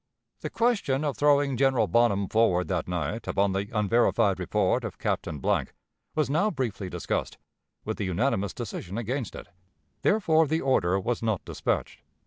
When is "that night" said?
2.69-3.27